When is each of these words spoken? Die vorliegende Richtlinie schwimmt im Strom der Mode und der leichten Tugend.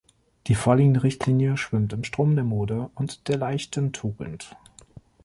Die 0.47 0.55
vorliegende 0.55 1.03
Richtlinie 1.03 1.57
schwimmt 1.57 1.93
im 1.93 2.03
Strom 2.03 2.33
der 2.33 2.43
Mode 2.43 2.89
und 2.95 3.27
der 3.27 3.37
leichten 3.37 3.93
Tugend. 3.93 4.55